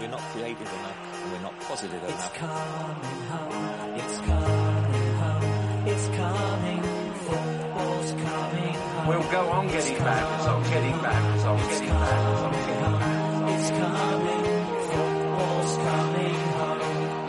[0.00, 1.30] We're not creative enough.
[1.32, 2.34] We're not positive It's enough.
[2.34, 3.94] coming home.
[4.00, 5.86] It's coming home.
[5.86, 6.82] It's coming.
[7.26, 9.06] Football's coming home.
[9.08, 12.52] We'll go on getting back as I'm getting back as I'm getting back as I'm
[12.52, 13.50] getting back.
[13.54, 14.44] It's coming.
[14.90, 16.82] Football's coming home.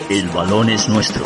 [0.09, 1.23] El balón es nuestro.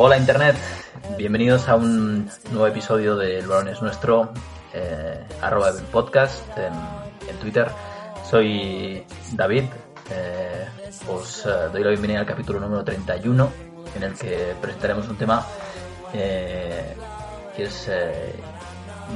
[0.00, 0.54] Hola Internet,
[1.16, 4.32] bienvenidos a un nuevo episodio de El Balón es Nuestro,
[4.72, 7.66] eh, arroba el podcast en, Twitter.
[8.24, 9.02] Soy
[9.32, 9.64] David,
[10.12, 10.68] eh,
[11.08, 13.50] os eh, doy la bienvenida al capítulo número 31
[13.96, 15.44] en el que presentaremos un tema
[16.12, 16.94] que
[17.56, 17.90] es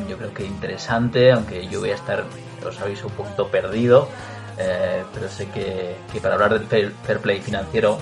[0.08, 2.24] yo creo que interesante, aunque yo voy a estar,
[2.66, 4.08] os aviso, un poquito perdido,
[4.56, 8.00] pero sé que, que para hablar del fair play financiero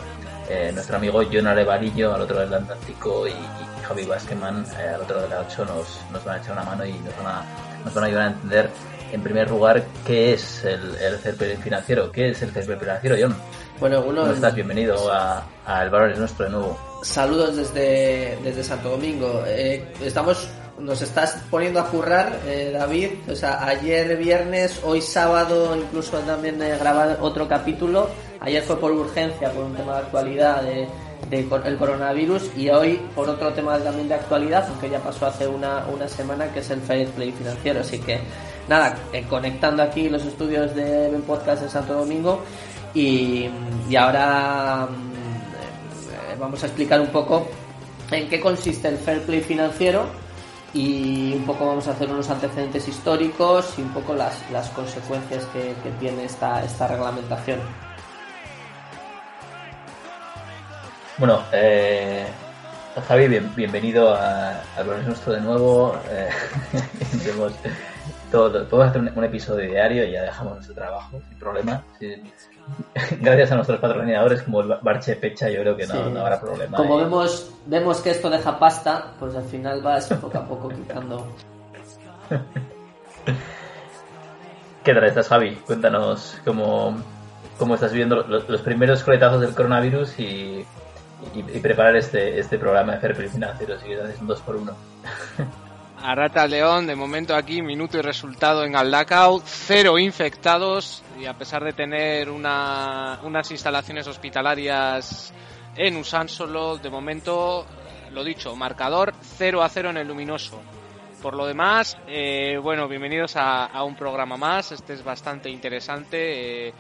[0.51, 4.89] eh, nuestro amigo John Arevarillo al otro lado del Atlántico y, y Javi Basqueman eh,
[4.95, 7.17] al otro lado de la 8 nos, nos van a echar una mano y nos
[7.17, 7.45] van a,
[7.85, 8.71] nos van a ayudar a entender
[9.13, 11.19] en primer lugar qué es el, el
[11.59, 13.37] financiero, qué es el play financiero, John.
[13.81, 14.55] Bueno, uno, ¿Cómo estás?
[14.55, 16.79] Bienvenido a, a El Valor es Nuestro de nuevo.
[17.03, 19.43] saludos desde, desde Santo Domingo.
[19.47, 23.11] Eh, estamos, nos estás poniendo a currar, eh, David.
[23.29, 28.11] O sea, ayer viernes, hoy sábado, incluso también eh, grabar otro capítulo.
[28.41, 30.89] Ayer fue por urgencia, por un tema de actualidad de,
[31.29, 35.47] de el coronavirus y hoy por otro tema también de actualidad, aunque ya pasó hace
[35.47, 37.81] una, una semana, que es el Fair Play financiero.
[37.81, 38.19] Así que
[38.67, 42.43] nada, eh, conectando aquí los estudios de Ben Podcast en Santo Domingo
[42.95, 43.51] y,
[43.91, 47.47] y ahora mm, eh, vamos a explicar un poco
[48.11, 50.07] en qué consiste el fair play financiero
[50.73, 55.45] y un poco vamos a hacer unos antecedentes históricos y un poco las, las consecuencias
[55.47, 57.90] que, que tiene esta, esta reglamentación.
[61.21, 62.25] Bueno, eh,
[63.07, 65.95] Javi, bien- bienvenido a, es Nuestro de nuevo.
[66.11, 66.29] Eh,
[67.29, 67.53] hemos-
[68.33, 71.83] todo- podemos hacer un, un episodio diario y ya dejamos nuestro trabajo sin problema.
[71.99, 72.23] Sí.
[73.21, 76.01] Gracias a nuestros patrocinadores como el Barche Pecha, yo creo que no, Sí.
[76.13, 76.77] no habrá problema.
[76.77, 80.69] Como Y- vemos, vemos que esto deja pasta, pues al final vas poco a poco
[80.71, 81.27] quitando.
[84.85, 85.57] ¿Qué tal estás, Javi?
[85.67, 86.97] Cuéntanos cómo,
[87.59, 90.65] cómo estás viendo los, los primeros coletazos del coronavirus y,
[91.35, 93.79] y, y preparar este, este programa de Fair Play Financiero.
[93.79, 94.73] Si quieres, es un 2 por 1
[96.03, 101.35] A Rata León, de momento aquí, minuto y resultado en Aldacao, cero infectados y a
[101.35, 105.33] pesar de tener una- unas instalaciones hospitalarias
[105.77, 107.67] en Usánsolo, de momento,
[108.13, 110.61] lo dicho, marcador 0 a 0 en el luminoso.
[111.23, 116.69] Por lo demás, eh, bueno, bienvenidos a, a un programa más, este es bastante interesante.
[116.69, 116.73] eh,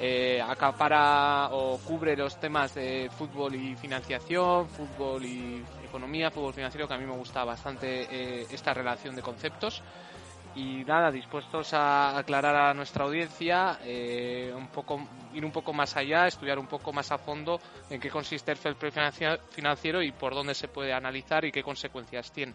[0.00, 6.86] eh, acapara o cubre los temas de fútbol y financiación, fútbol y economía, fútbol financiero,
[6.86, 9.82] que a mí me gusta bastante eh, esta relación de conceptos.
[10.54, 15.00] Y nada, dispuestos a aclarar a nuestra audiencia, eh, un poco,
[15.34, 17.60] ir un poco más allá, estudiar un poco más a fondo
[17.90, 18.76] en qué consiste el fair
[19.50, 22.54] financiero y por dónde se puede analizar y qué consecuencias tiene.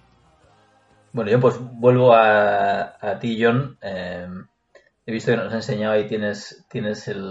[1.13, 3.77] Bueno, yo pues vuelvo a, a ti, John.
[5.05, 7.21] He visto que nos has enseñado y tienes, tienes el,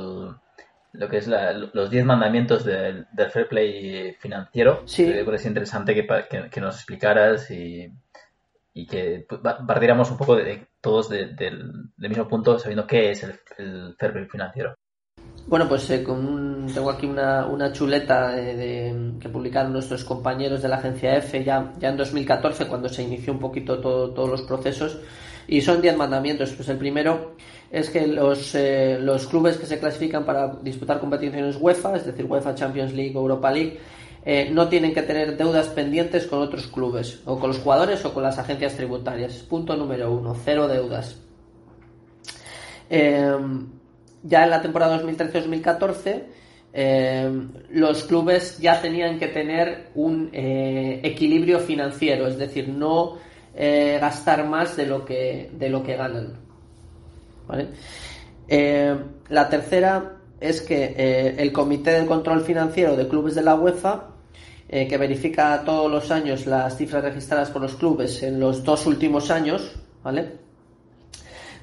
[0.92, 4.82] lo que es la- los 10 mandamientos del, del fair play financiero.
[4.86, 5.06] Sí.
[5.06, 7.90] Me parece interesante que, que, que nos explicaras y,
[8.74, 13.22] y que pa- partiéramos un poco de, todos de- del, mismo punto, sabiendo qué es
[13.24, 14.74] el, el fair play financiero.
[15.46, 20.04] Bueno, pues eh, con un- tengo aquí una, una chuleta eh, de- que publicaron nuestros
[20.04, 24.12] compañeros de la agencia EFE ya, ya en 2014, cuando se inició un poquito todo-
[24.12, 25.00] todos los procesos.
[25.48, 26.52] Y son 10 mandamientos.
[26.52, 27.34] Pues el primero
[27.70, 32.24] es que los, eh, los clubes que se clasifican para disputar competiciones UEFA, es decir,
[32.24, 33.78] UEFA Champions League o Europa League,
[34.24, 38.14] eh, no tienen que tener deudas pendientes con otros clubes, o con los jugadores o
[38.14, 39.34] con las agencias tributarias.
[39.48, 41.16] Punto número uno, cero deudas.
[42.88, 43.36] Eh,
[44.22, 46.22] ya en la temporada 2013-2014
[46.74, 47.30] eh,
[47.70, 53.18] los clubes ya tenían que tener un eh, equilibrio financiero, es decir, no
[53.54, 56.38] eh, gastar más de lo que, de lo que ganan.
[57.46, 57.68] ¿Vale?
[58.48, 58.96] Eh,
[59.28, 64.08] la tercera es que eh, el Comité de Control Financiero de Clubes de la UEFA,
[64.72, 69.30] que verifica todos los años las cifras registradas por los clubes en los dos últimos
[69.30, 69.70] años,
[70.02, 70.32] ¿vale?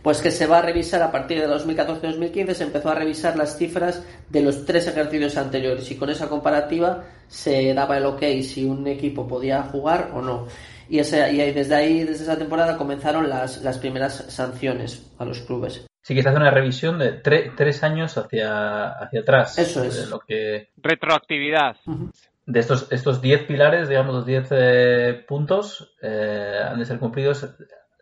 [0.02, 3.58] Pues que se va a revisar a partir de 2014-2015, se empezó a revisar las
[3.58, 8.64] cifras de los tres ejercicios anteriores y con esa comparativa se daba el ok si
[8.64, 10.48] un equipo podía jugar o no.
[10.90, 15.26] Y, ese, y ahí- desde ahí, desde esa temporada, comenzaron las, las primeras sanciones a
[15.26, 15.86] los clubes.
[16.02, 19.58] Sí que se hace una revisión de tre- tres años hacia, hacia atrás.
[19.60, 20.04] Eso es.
[20.06, 21.76] De lo que Retroactividad.
[21.86, 22.06] Mm.
[22.48, 27.46] de estos estos 10 pilares, digamos, los 10 eh, puntos, eh, han de ser cumplidos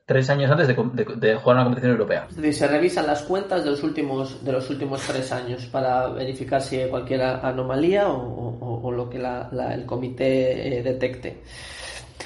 [0.05, 2.27] tres años antes de, de- de jugar una competición europea.
[2.29, 6.07] Es decir, se revisan las cuentas de los últimos, de los últimos tres años para
[6.07, 10.81] verificar si hay cualquier anomalía o, o- o lo que la- la- el comité eh,
[10.83, 11.41] detecte.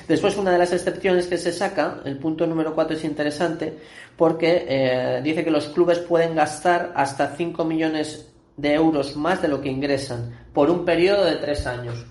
[0.07, 3.77] Después, una de las excepciones que se saca, el punto número 4 es interesante
[4.15, 8.27] porque eh, dice que los clubes pueden gastar hasta 5 millones
[8.57, 12.05] de euros más de lo que ingresan por un periodo de tres años.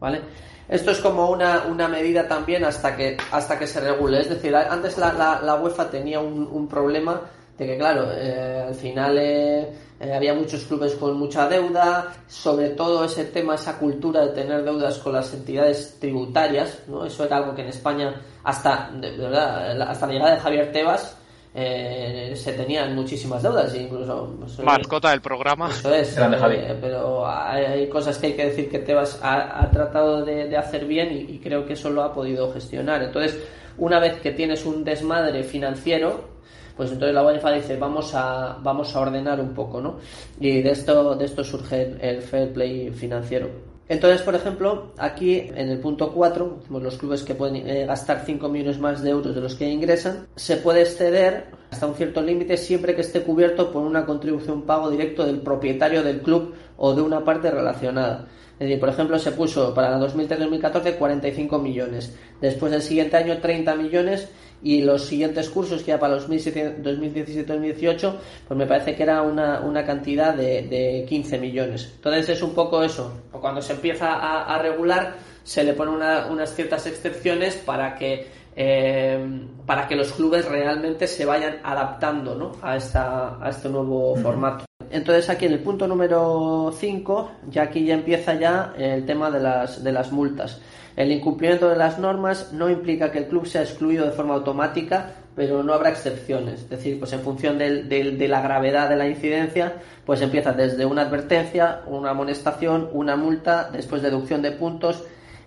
[0.00, 0.20] ¿Vale?
[0.68, 4.20] Esto es como una, una medida también hasta que, hasta que se regule.
[4.20, 7.20] Es decir, antes la, la- la UEFA tenía un, un problema
[7.58, 9.68] de que, claro, eh, al final eh,
[10.00, 14.64] eh, había muchos clubes con mucha deuda, sobre todo ese tema, esa cultura de tener
[14.64, 17.04] deudas con las entidades tributarias, ¿no?
[17.04, 20.72] Eso era algo que en España, hasta, de verdad, la- hasta la llegada de Javier
[20.72, 21.18] Tebas,
[21.54, 24.34] eh, se tenían muchísimas deudas, incluso...
[24.40, 25.68] pues, Mascota del programa.
[25.70, 29.70] eso es, eh, pero hay, hay cosas que hay que decir que Tebas ha, ha
[29.70, 33.02] tratado de, de hacer bien y, y creo que eso lo ha podido gestionar.
[33.02, 33.38] Entonces,
[33.76, 36.31] una vez que tienes un desmadre financiero,
[36.76, 39.98] pues entonces la UEFA dice vamos a vamos a ordenar un poco, ¿no?
[40.40, 43.48] Y de esto de esto surge el, fair play financiero.
[43.88, 48.22] Entonces, por ejemplo, aquí en el punto 4, decimos los clubes que pueden eh, gastar
[48.24, 52.22] 5 millones más de euros de los que ingresan, se puede exceder hasta un cierto
[52.22, 56.94] límite siempre que esté cubierto por una contribución pago directo del propietario del club o
[56.94, 58.28] de una parte relacionada.
[58.62, 63.74] Es decir, por ejemplo, se puso para 2013-2014 45 millones, después del siguiente año 30
[63.74, 64.28] millones.
[64.64, 68.14] Y los siguientes cursos, que ya para los 2017-2018,
[68.46, 71.90] pues me parece que era una, una cantidad de, de 15 millones.
[71.96, 75.14] Entonces es un poco eso, cuando se empieza a, a regular
[75.44, 81.06] se le ponen una- unas ciertas excepciones para que eh, para que los clubes realmente
[81.06, 82.52] se vayan adaptando ¿no?
[82.62, 84.64] a, esta, a este nuevo formato.
[84.90, 89.40] Entonces aquí en el punto número 5, ya aquí ya empieza ya el tema de
[89.40, 90.60] las, de las multas.
[90.96, 95.12] El incumplimiento de las normas no implica que el club sea excluido de forma automática,
[95.34, 96.60] pero no habrá excepciones.
[96.64, 99.72] Es decir, pues en función del- del- de la gravedad de la incidencia,
[100.04, 105.02] pues empieza desde una advertencia, una amonestación, una multa, después deducción de puntos,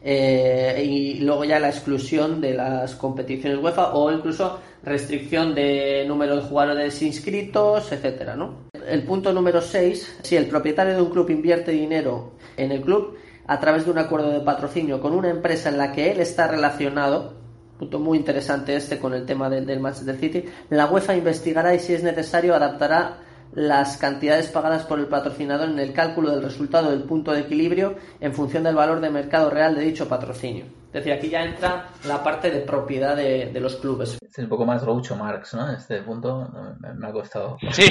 [0.07, 6.35] eh, y luego ya la exclusión de las competiciones UEFA o incluso restricción de número
[6.35, 8.69] de jugadores inscritos, etcétera, ¿no?
[8.87, 13.17] El punto número 6, si el propietario de un club invierte dinero en el club
[13.47, 16.47] a través de un acuerdo de patrocinio con una empresa en la que él está
[16.47, 17.33] relacionado,
[17.79, 21.79] punto muy interesante este con el tema del, del Manchester City, la UEFA investigará y
[21.79, 23.21] si es necesario adaptará
[23.55, 27.95] las cantidades pagadas por el patrocinador en el cálculo del resultado del punto de equilibrio
[28.19, 30.65] en función del valor de mercado real de dicho patrocinio.
[30.87, 34.13] Es decir, aquí ya entra la parte de propiedad de, de los clubes.
[34.21, 35.69] Este es un poco más Groucho Marx, ¿no?
[35.71, 37.57] Este punto no, me, me ha costado.
[37.71, 37.85] Sí.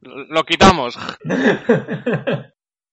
[0.00, 0.96] Lo quitamos.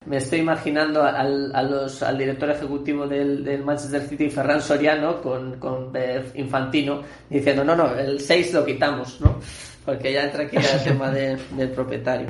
[0.07, 5.19] Me estoy imaginando al, a los- al director ejecutivo del, del Manchester City, Ferran Soriano,
[5.19, 9.39] con, con eh, Infantino, diciendo, no, no, el 6 lo quitamos, ¿no?
[9.86, 12.28] Porque ya entra aquí el tema de- del propietario.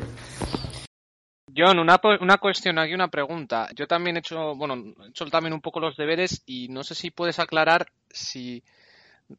[1.55, 3.69] John, una, una cuestión aquí, una pregunta.
[3.75, 4.75] Yo también he hecho, bueno,
[5.05, 8.61] he hecho también un poco los deberes y no sé si puedes aclarar si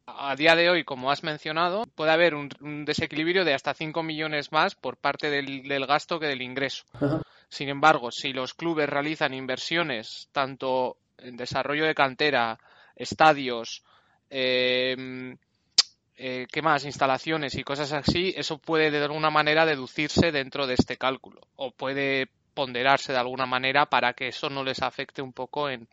[0.06, 4.02] a día de hoy, como has mencionado, puede haber un, un desequilibrio de hasta 5
[4.02, 6.84] millones más por parte del, del gasto que del ingreso.
[6.94, 7.20] Ajá.
[7.50, 12.58] Sin embargo, si los clubes realizan inversiones tanto en desarrollo de cantera,
[12.96, 13.84] estadios,
[14.30, 15.36] eh,
[16.16, 16.84] eh, ¿qué más?
[16.84, 21.70] Instalaciones y cosas así, eso puede de alguna manera deducirse dentro de este cálculo o
[21.70, 25.88] puede ponderarse de alguna manera para que eso no les afecte un poco en,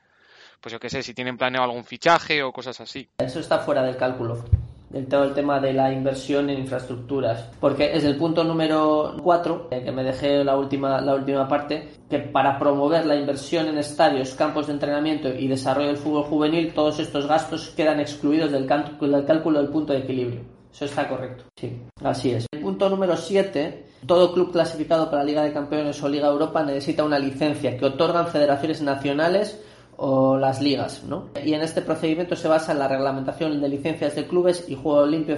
[0.61, 3.09] pues yo qué sé, si tienen planeado algún fichaje o cosas así.
[3.17, 4.45] Eso está fuera del cálculo.
[4.93, 7.49] Del todo el tema de la inversión en infraestructuras.
[7.59, 12.19] Porque es el punto número 4, que me dejé la última, la última parte, que
[12.19, 16.99] para promover la inversión en estadios, campos de entrenamiento y desarrollo del fútbol juvenil, todos
[16.99, 20.41] estos gastos quedan excluidos del del cálculo del punto de equilibrio.
[20.73, 21.43] Eso está correcto.
[21.55, 22.47] Sí, así es.
[22.51, 23.85] El punto número 7.
[24.07, 27.85] Todo club clasificado para la Liga de Campeones o Liga Europa necesita una licencia que
[27.85, 29.63] otorgan federaciones nacionales
[30.05, 31.29] o las ligas, ¿no?
[31.45, 35.05] Y en este procedimiento se basa en la reglamentación de licencias de clubes y juego
[35.05, 35.37] limpio,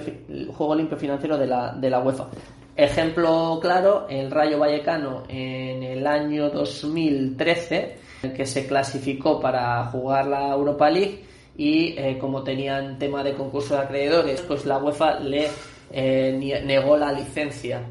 [0.56, 2.26] juego limpio financiero de la, de la UEFA.
[2.74, 10.26] Ejemplo claro, el Rayo Vallecano en el año 2013, el que se clasificó para jugar
[10.26, 11.24] la Europa League
[11.56, 15.46] y eh, como tenían tema de concurso de acreedores, pues la UEFA le
[15.92, 17.82] eh, negó la licencia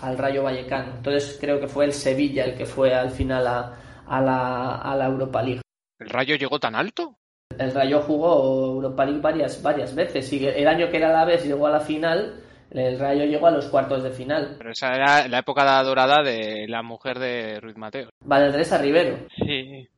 [0.00, 0.92] al Rayo Vallecano.
[0.96, 4.94] Entonces creo que fue el Sevilla el que fue al final a, a la, a
[4.94, 5.62] la Europa League.
[5.98, 7.18] ¿El rayo llegó tan alto?
[7.58, 10.32] el Rayo jugó Europa League varias, varias veces.
[10.32, 12.40] Y el año que era la vez llegó a la final,
[12.70, 14.56] el Rayo llegó a los cuartos de final.
[14.58, 18.10] Pero esa era la época dorada de la mujer de Ruiz Mateo.
[18.24, 19.18] Valdresa Rivero.
[19.36, 19.88] Sí.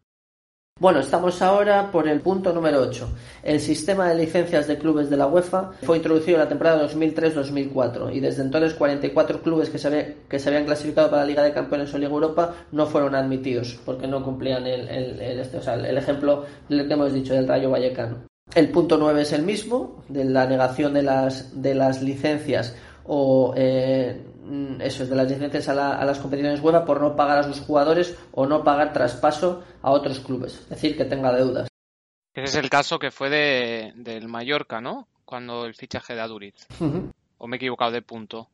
[0.81, 3.07] Bueno, estamos ahora por el punto número 8.
[3.43, 8.15] El sistema de licencias de clubes de la UEFA fue introducido en la temporada 2003-2004
[8.15, 11.53] y desde entonces 44 clubes que se, que se habían clasificado para la Liga de
[11.53, 15.59] Campeones o Liga Europa no fueron admitidos porque no cumplían el, el- el- este,
[15.99, 16.47] ejemplo
[16.89, 18.17] que hemos dicho del Rayo Vallecano.
[18.55, 23.53] El punto 9 es el mismo, de la negación de las, de las licencias o
[23.55, 24.19] eh,
[24.81, 27.43] eso es de las licencias a, la- a las competiciones UEFA por no pagar a
[27.45, 31.69] sus jugadores o no pagar traspaso a otros clubes, es decir, que tenga deudas.
[32.35, 35.09] Ese es el caso que fue de, del Mallorca, ¿no?
[35.25, 36.55] Cuando el fichaje de Aduriz.
[37.39, 38.49] ¿O me he equivocado de punto?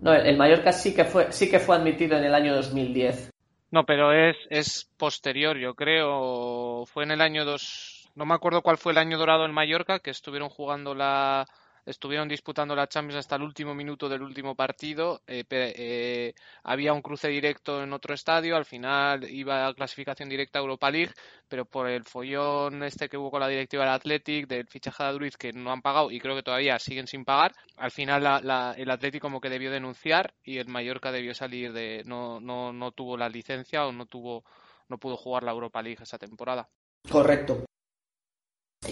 [0.00, 3.30] No, el el Mallorca sí que fue sí que fue admitido en el año 2010.
[3.70, 6.86] No, pero es, es posterior, yo creo.
[6.86, 8.08] Fue en el año dos.
[8.14, 11.46] No me acuerdo cuál fue el año dorado en Mallorca, que estuvieron jugando la.
[11.86, 15.20] Estuvieron disputando la Champions hasta el último minuto del último partido.
[15.26, 18.56] eh, eh, había un cruce directo en otro estadio.
[18.56, 21.12] Al final iba a clasificación directa a Europa League,
[21.48, 25.08] pero por el follón este que hubo con la directiva del Athletic, del fichaje de
[25.10, 28.40] Aduriz que no han pagado y creo que todavía siguen sin pagar, al final la-
[28.40, 32.02] la- el Athletic como que debió denunciar y el Mallorca debió salir de.
[32.06, 34.44] No, no, no tuvo la licencia o no tuvo
[34.88, 36.68] no pudo jugar la Europa League esa temporada.
[37.10, 37.64] Correcto.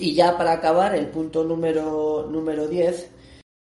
[0.01, 3.11] Y ya para acabar, el punto número, número 10,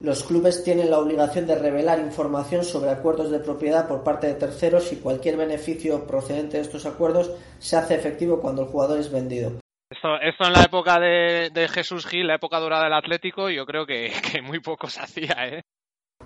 [0.02, 4.34] los clubes tienen la obligación de revelar información sobre acuerdos de propiedad por parte de
[4.34, 9.12] terceros y cualquier beneficio procedente de estos acuerdos se hace efectivo cuando el jugador es
[9.12, 9.52] vendido.
[9.90, 13.66] Esto, esto en la época de, de Jesús Gil, la época dorada del Atlético, yo
[13.66, 15.62] creo que, que muy poco se hacía, ¿eh?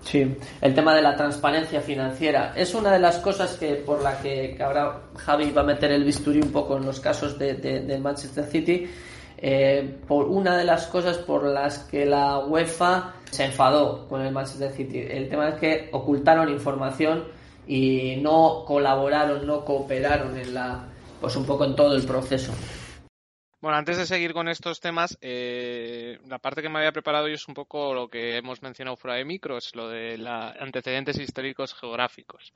[0.00, 4.20] Sí, el tema de la transparencia financiera es una de las cosas que por la
[4.22, 7.54] que, que ahora Javi va a meter el bisturí un poco en los casos de,
[7.54, 8.88] de- de Manchester City.
[9.40, 14.32] Eh, por una de las cosas por las que la UEFA se enfadó con el
[14.32, 15.06] Manchester City.
[15.08, 17.24] El tema es que ocultaron información
[17.66, 20.86] y no colaboraron, no cooperaron en la,
[21.20, 22.52] pues un poco en todo el proceso.
[23.60, 27.34] Bueno, antes de seguir con estos temas, eh, la parte que me había preparado yo
[27.34, 30.28] es un poco lo que hemos mencionado fuera de micro, es lo de los
[30.60, 32.52] antecedentes históricos geográficos.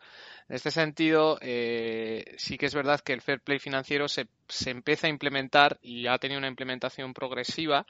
[0.49, 4.71] En este sentido, eh, sí que es verdad que el fair play financiero se, se
[4.71, 7.85] empieza a implementar y ha tenido una implementación progresiva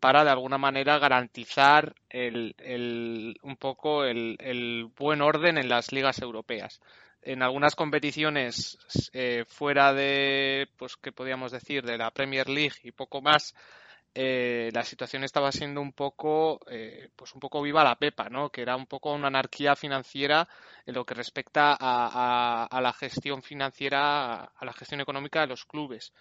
[0.00, 6.80] para de alguna manera garantizar un poco el buen orden en las ligas europeas.
[7.26, 8.78] En algunas competiciones
[9.12, 11.84] eh, fuera de, pues, ¿qué podríamos decir?
[11.84, 13.52] De la Premier League y poco más,
[14.14, 18.50] eh, la situación estaba siendo un poco, eh, pues un poco viva la pepa, ¿no?
[18.50, 20.48] Que era un poco una anarquía financiera
[20.86, 25.48] en lo que respecta a, a- a la gestión financiera, a la gestión económica de
[25.48, 26.12] los clubes.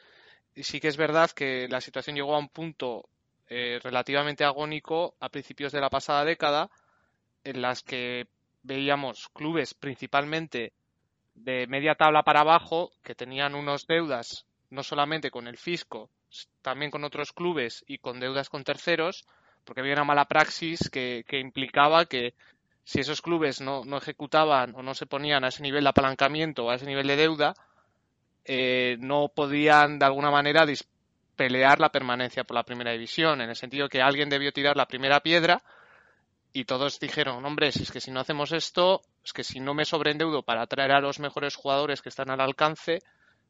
[0.55, 3.09] Y sí que es verdad que la situación llegó a un punto
[3.49, 6.69] relativamente agónico a principios de la pasada década,
[7.43, 8.27] en las que
[8.63, 10.73] veíamos clubes principalmente
[11.35, 16.09] de media tabla para abajo que tenían unos deudas no solamente con el fisco,
[16.61, 19.25] también con otros clubes y con deudas con terceros,
[19.63, 22.33] porque había una mala praxis que, que implicaba que
[22.83, 26.65] si esos clubes no, no ejecutaban o no se ponían a ese nivel de apalancamiento
[26.65, 27.53] o a ese nivel de deuda,
[28.43, 30.65] eh, no podían de alguna manera
[31.35, 34.87] pelear la permanencia por la primera división, en el sentido que alguien debió tirar la
[34.87, 35.63] primera piedra
[36.55, 39.73] y todos dijeron, hombre, si es que si no hacemos esto, es que si no
[39.73, 42.99] me sobreendeudo para atraer a los mejores jugadores que están al alcance,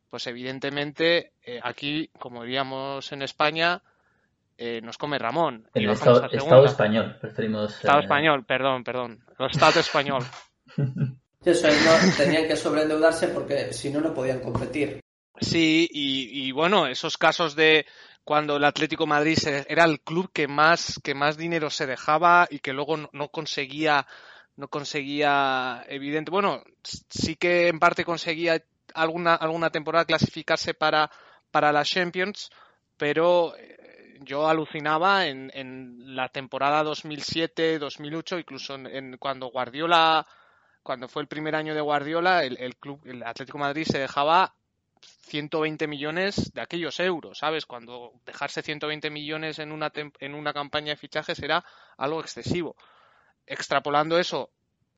[0.09, 3.83] pues evidentemente eh, aquí, como diríamos en España,
[4.57, 5.69] eh, nos come Ramón.
[5.75, 6.25] El Estado,
[6.65, 7.75] español, preferimos.
[7.75, 9.23] Estado eh, español, perdón, perdón.
[9.37, 10.23] El Estado español.
[11.45, 15.04] Eso es, no, tenían que sobreendeudarse porque si no, no podían competir.
[15.41, 17.85] Sí, y, bueno, esos casos de
[18.23, 19.37] cuando el Atlético Madrid
[19.67, 23.29] era el club que más, que más dinero se dejaba y que luego no, no
[23.29, 24.07] conseguía,
[24.55, 28.63] no conseguía, evidente, bueno, sí que en parte conseguía
[28.93, 31.11] alguna, alguna temporada clasificarse para,
[31.51, 32.49] para la Champions,
[32.97, 40.25] pero eh, yo alucinaba en, en la temporada 2007-2008, incluso en, en cuando Guardiola,
[40.81, 44.55] cuando fue el primer año de Guardiola, el, el club, el Atlético Madrid se dejaba
[45.27, 47.65] 120 millones de aquellos euros, ¿sabes?
[47.65, 51.63] Cuando dejarse 120 millones en una, en una campaña de fichajes era
[51.97, 52.75] algo excesivo.
[53.47, 54.49] Extrapolando eso,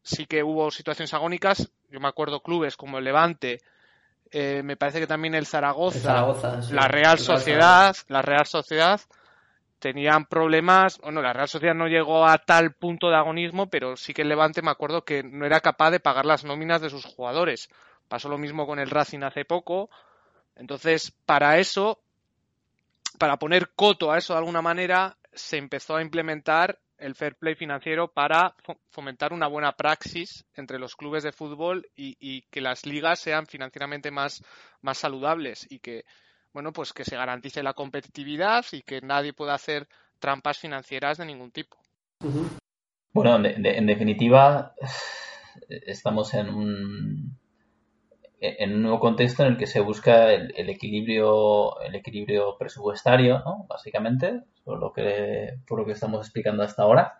[0.03, 1.71] sí que hubo situaciones agónicas.
[1.89, 3.59] Yo me acuerdo clubes como el Levante,
[4.31, 6.73] eh, me parece que también el Zaragoza, El Zaragoza, sí.
[6.73, 8.99] la Real Sociedad, la Real Sociedad
[9.79, 10.99] tenían problemas.
[10.99, 14.29] Bueno, la Real Sociedad no llegó a tal punto de agonismo, pero sí que el
[14.29, 17.69] Levante me acuerdo que no era capaz de pagar las nóminas de sus jugadores.
[18.07, 19.89] Pasó lo mismo con el Racing hace poco.
[20.55, 21.99] Entonces, para eso,
[23.17, 27.55] para poner coto a eso de alguna manera, se empezó a implementar el fair play
[27.55, 32.85] financiero para fo- fomentar una buena praxis entre los clubes de fútbol y, que las
[32.85, 34.43] ligas sean financieramente más,
[34.81, 36.05] más saludables y que,
[36.53, 39.87] bueno, pues que se garantice la competitividad y que nadie pueda hacer
[40.19, 41.77] trampas financieras de ningún tipo.
[43.13, 44.73] Bueno, en definitiva,
[45.69, 47.37] estamos en un,
[48.39, 53.43] en un nuevo contexto en el que se busca el, equilibrio, el equilibrio presupuestario.
[53.67, 57.19] Básicamente, por lo que, por lo que estamos explicando hasta ahora,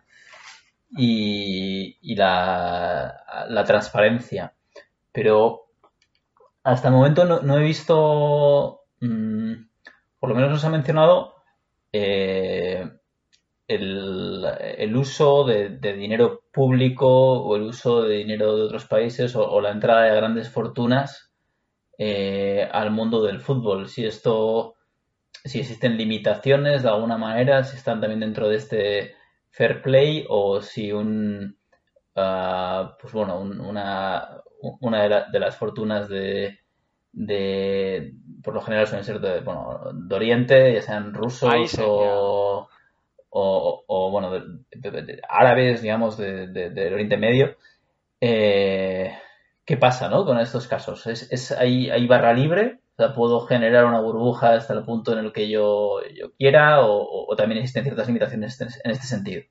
[0.90, 4.54] y, y la, la transparencia.
[5.12, 5.68] Pero
[6.64, 9.54] hasta el momento no, no he visto, mm,
[10.20, 11.36] por lo menos nos ha mencionado,
[11.92, 12.90] eh,
[13.68, 14.46] el,
[14.78, 17.08] el uso de, de dinero público
[17.48, 21.32] o el uso de dinero de otros países o, o la entrada de grandes fortunas
[21.98, 23.88] eh, al mundo del fútbol.
[23.90, 24.76] Si esto,
[25.46, 29.16] si existen limitaciones de alguna manera, si están también dentro de este
[29.52, 31.58] fair play o si un,
[32.16, 34.42] ah, pues bueno, un- una,
[34.82, 36.60] una de, la- de las fortunas de,
[37.12, 42.70] de, por lo general suelen ser de, bueno, de Oriente, ya sean rusos o,
[43.88, 47.56] o, bueno, de- árabes, digamos, de- de- del Oriente Medio.
[48.22, 49.13] Eh,
[49.65, 50.25] ¿qué pasa, no?
[50.25, 51.08] Con estos casos.
[51.08, 52.82] ¿Es, es, hay, hay barra libre?
[52.94, 56.82] O sea, ¿puedo generar una burbuja hasta el punto en el que yo, yo quiera?
[56.86, 59.44] O, también existen ciertas limitaciones en, en este sentido?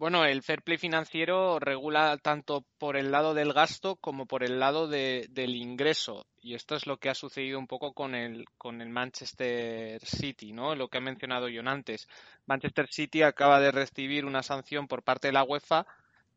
[0.00, 4.58] Bueno, el fair play financiero regula tanto por el lado del gasto como por el
[4.58, 6.24] lado de- del ingreso.
[6.40, 10.54] Y esto es lo que ha sucedido un poco con el, con el Manchester City,
[10.54, 10.74] ¿no?
[10.74, 12.08] Lo que ha mencionado John antes.
[12.46, 15.84] Manchester City acaba de recibir una sanción por parte de la UEFA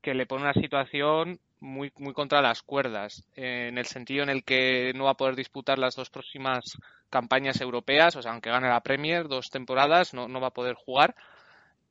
[0.01, 4.29] que le pone una situación muy, muy contra las cuerdas, eh, en el sentido en
[4.29, 6.77] el que no va a poder disputar las dos próximas
[7.09, 10.75] campañas europeas, o sea, aunque gane la Premier dos temporadas, no, no va a poder
[10.75, 11.15] jugar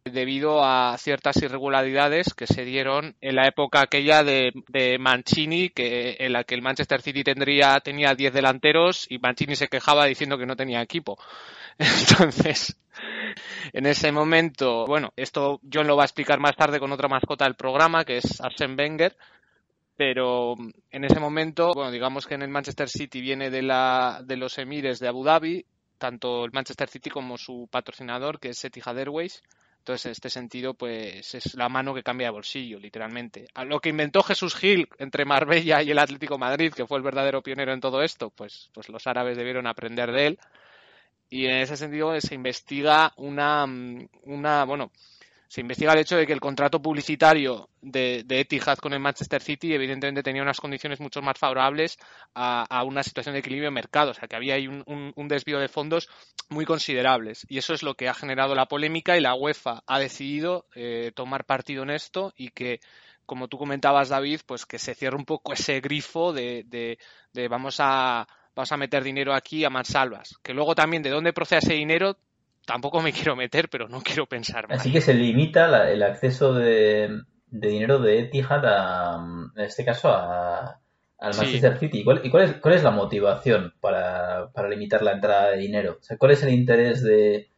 [0.05, 6.17] debido a ciertas irregularidades que se dieron en la época aquella de, de Mancini, que,
[6.19, 10.39] en la que el Manchester City tendría, tenía 10 delanteros y Mancini se quejaba diciendo
[10.39, 11.19] que no tenía equipo.
[11.79, 12.77] Entonces,
[13.73, 17.45] en ese momento, bueno, esto John lo va a explicar más tarde con otra mascota
[17.45, 19.17] del programa, que es Arsène Wenger,
[19.97, 20.57] pero
[20.91, 24.59] en ese momento, bueno, digamos que en el Manchester City viene de, la, de los
[24.59, 25.65] emires de Abu Dhabi,
[25.99, 29.43] tanto el Manchester City como su patrocinador, que es Etihad Airways.
[29.83, 33.49] Entonces, en este sentido, pues es la mano que cambia de bolsillo, literalmente.
[33.53, 37.03] A lo que inventó Jesús Gil entre Marbella y el Atlético Madrid, que fue el
[37.03, 40.39] verdadero pionero en todo esto, pues, pues los árabes debieron aprender de él.
[41.31, 44.93] Y en ese sentido se investiga una, mm, una bueno,
[45.53, 49.75] se investiga el hecho de que el contrato publicitario de, Etihad con el Manchester City
[49.75, 51.99] evidentemente tenía unas condiciones mucho más favorables
[52.35, 55.69] a, una situación de equilibrio de mercado, o sea que había ahí un, desvío de
[55.69, 56.09] fondos
[56.49, 57.45] muy considerables.
[57.51, 61.13] Y eso es lo que ha generado la polémica y la UEFA ha decidido eh,
[61.15, 62.81] tomar partido en esto y que
[63.27, 66.97] como tú comentabas David, pues que se cierre un poco ese grifo de
[67.51, 71.59] vamos a vamos a meter dinero aquí a mansalvas, que luego también de dónde procede
[71.59, 72.17] ese dinero
[72.67, 74.81] tampoco me quiero meter, pero no quiero pensar más.
[74.81, 79.25] Así que se limita la- el acceso de, de dinero de Etihad a,
[79.57, 80.79] en este caso, a,
[81.19, 81.41] al Sí.
[81.41, 82.01] Manchester City.
[82.01, 85.59] ¿Y cuál, y cuál es, cuál es la motivación para, para limitar la entrada de
[85.59, 85.99] dinero?
[86.01, 87.49] O sea, ¿cuál es el interés de,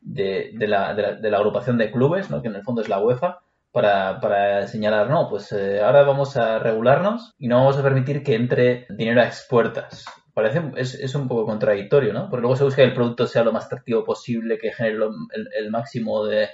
[0.00, 2.42] de, de la, de, la, de la agrupación de clubes, ¿no?
[2.42, 3.40] que en el fondo es la UEFA,
[3.72, 8.22] para, para señalar, no, pues eh, ahora vamos a regularnos y no vamos a permitir
[8.22, 10.04] que entre dinero a expuertas?
[10.36, 12.28] Parece, es, es un poco contradictorio, ¿no?
[12.28, 15.10] Porque luego se busca que el producto sea lo más atractivo posible, que genere lo-
[15.58, 16.48] el, máximo de,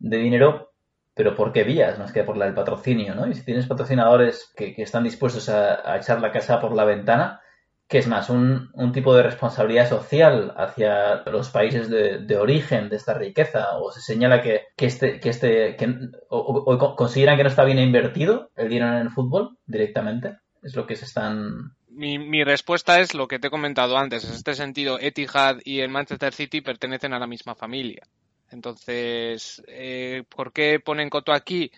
[0.00, 0.72] de dinero,
[1.14, 1.98] pero ¿por qué vías?
[1.98, 3.26] Más que por la del patrocinio, ¿no?
[3.28, 6.84] Y si tienes patrocinadores que, que están dispuestos a, a echar la casa por la
[6.84, 7.40] ventana,
[7.88, 8.30] ¿qué es más?
[8.30, 13.78] Un, un tipo de responsabilidad social hacia los países de, de origen de esta riqueza?
[13.78, 15.86] ¿O se señala que, que este, que este, que,
[16.30, 20.38] o, o- o consideran que no está bien invertido el dinero en el fútbol directamente?
[20.62, 24.24] Es lo que se están Mi, mi respuesta es lo que te he comentado antes.
[24.24, 28.02] En este sentido, Etihad y el Manchester City pertenecen a la misma familia.
[28.50, 31.70] Entonces, eh, ¿por qué ponen coto aquí?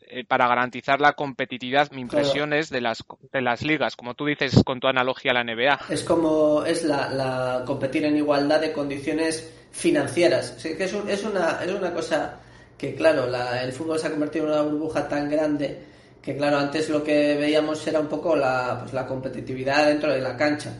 [0.00, 4.24] Eh, para garantizar la competitividad, mi impresión es de las, de las ligas, como tú
[4.24, 5.78] dices con tu analogía a la NBA.
[5.90, 10.54] Es como es la, la competir en igualdad de condiciones financieras.
[10.56, 12.40] O sea, que es, un- es una, es una cosa
[12.78, 16.58] que, claro, la- el fútbol se ha convertido en una burbuja tan grande que, claro,
[16.58, 20.72] antes lo que veíamos era un poco la, pues, la competitividad dentro de la cancha.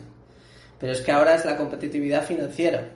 [0.79, 2.89] Pero es que ahora es la competitividad financiera.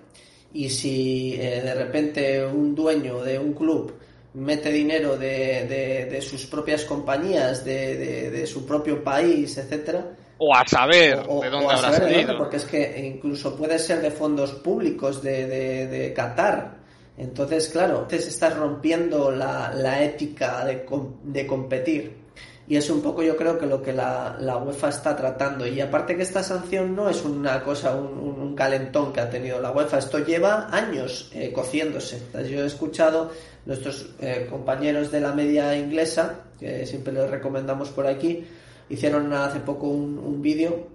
[0.54, 3.94] Y si eh, de repente un dueño de un club
[4.36, 10.06] mete dinero de, de- de sus propias compañías, de, de- su propio país, etcétera,
[10.38, 12.38] O a saber o, de dónde a habrá salido.
[12.38, 16.78] porque es que incluso puede ser de fondos públicos de, de, de Qatar.
[17.18, 20.84] Entonces, claro, entonces estás rompiendo la, la ética de,
[21.24, 22.23] de competir.
[22.68, 25.68] Y es un poco yo creo que lo que la, la UEFA está tratando.
[25.68, 29.60] Y aparte que esta sanción no es una cosa, un, un- calentón que ha tenido
[29.60, 32.22] la UEFA, esto lleva años eh, cociéndose.
[32.34, 33.32] Yo he escuchado
[33.66, 38.46] nuestros eh, compañeros de la media inglesa, que siempre les recomendamos por aquí,
[38.90, 40.88] hicieron hace poco un, un vídeo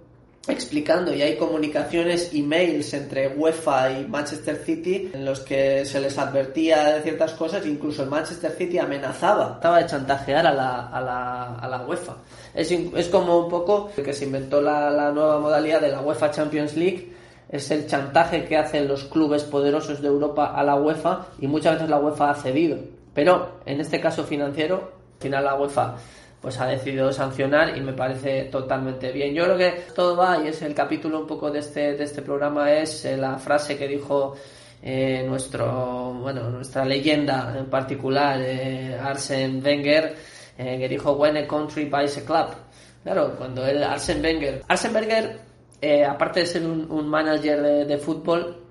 [0.47, 6.17] explicando y hay comunicaciones, emails entre UEFA y Manchester City en los que se les
[6.17, 11.01] advertía de ciertas cosas, incluso el Manchester City amenazaba, estaba de chantajear a la, a
[11.01, 12.17] la, a la UEFA.
[12.53, 16.31] Es, es como un poco que se inventó la, la nueva modalidad de la UEFA
[16.31, 17.13] Champions League,
[17.49, 21.73] es el chantaje que hacen los clubes poderosos de Europa a la UEFA y muchas
[21.73, 22.77] veces la UEFA ha cedido.
[23.13, 25.95] Pero en este caso financiero, al final la UEFA
[26.41, 29.33] pues ha decidido sancionar y me parece totalmente bien.
[29.33, 32.21] Yo creo que todo va y es el capítulo un poco de este, de este
[32.21, 34.35] programa es eh, la frase que dijo
[34.81, 40.15] eh, nuestro, bueno, nuestra leyenda en particular, eh, Arsene Wenger,
[40.57, 42.55] eh, que dijo When a country buys a club.
[43.03, 45.39] Claro, cuando él, Arsene Wenger, Arsene Wenger,
[45.81, 48.63] eh, aparte de ser un, un manager de, de fútbol,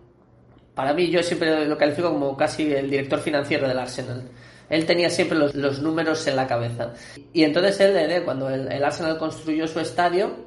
[0.74, 4.30] para mí yo siempre lo califico como casi el director financiero del Arsenal.
[4.70, 6.92] Él tenía siempre los, los números en la cabeza.
[7.32, 10.46] Y entonces él, eh, cuando el, el Arsenal construyó su estadio,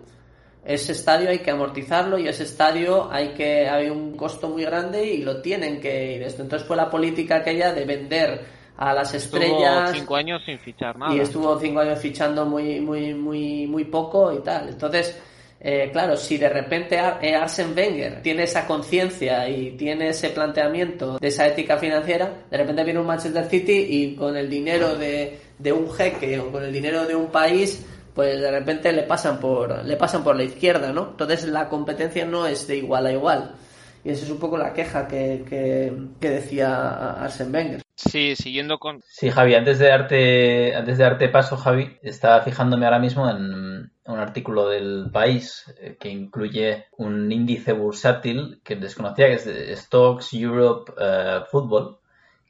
[0.64, 5.06] ese estadio hay que amortizarlo y ese estadio hay que hay un costo muy grande
[5.06, 6.44] y lo tienen que ir esto.
[6.44, 8.46] Entonces fue la política aquella de vender
[8.78, 11.14] a las Estuvo estrellas cinco años sin fichar nada.
[11.14, 15.22] y estuvo cinco años fichando muy muy muy muy poco y tal entonces
[15.64, 21.20] eh, claro si de repente eh, Arsene Wenger tiene esa conciencia y tiene ese planteamiento
[21.20, 25.38] de esa ética financiera de repente viene un Manchester City y con el dinero de,
[25.60, 29.40] de un jeque o con el dinero de un país pues de repente le pasan
[29.40, 33.12] por le pasan por la izquierda no entonces la competencia no es de igual a
[33.12, 33.56] igual
[34.04, 38.80] y esa es un poco la queja que, que, que decía Arsene Wenger Sí, siguiendo
[38.80, 39.02] con...
[39.08, 43.92] Sí, Javi, antes de darte, antes de darte paso, Javi, estaba fijándome ahora mismo en
[44.06, 49.76] un artículo del país eh, que incluye un índice bursátil que desconocía, que es de
[49.76, 52.00] Stocks Europe eh, Football,